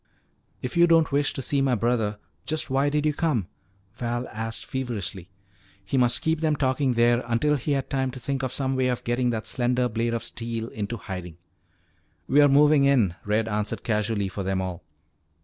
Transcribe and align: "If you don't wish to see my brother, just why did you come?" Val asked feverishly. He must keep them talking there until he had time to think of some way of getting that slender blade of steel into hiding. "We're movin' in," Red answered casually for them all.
"If 0.63 0.75
you 0.75 0.87
don't 0.87 1.11
wish 1.11 1.31
to 1.33 1.43
see 1.43 1.61
my 1.61 1.75
brother, 1.75 2.17
just 2.47 2.71
why 2.71 2.89
did 2.89 3.05
you 3.05 3.13
come?" 3.13 3.45
Val 3.93 4.27
asked 4.29 4.65
feverishly. 4.65 5.29
He 5.85 5.95
must 5.95 6.23
keep 6.23 6.41
them 6.41 6.55
talking 6.55 6.93
there 6.93 7.23
until 7.27 7.55
he 7.55 7.73
had 7.73 7.87
time 7.91 8.09
to 8.09 8.19
think 8.19 8.41
of 8.41 8.51
some 8.51 8.75
way 8.75 8.87
of 8.87 9.03
getting 9.03 9.29
that 9.29 9.45
slender 9.45 9.87
blade 9.87 10.15
of 10.15 10.23
steel 10.23 10.69
into 10.69 10.97
hiding. 10.97 11.37
"We're 12.27 12.47
movin' 12.49 12.83
in," 12.83 13.13
Red 13.25 13.47
answered 13.47 13.83
casually 13.83 14.27
for 14.27 14.41
them 14.41 14.59
all. 14.59 14.83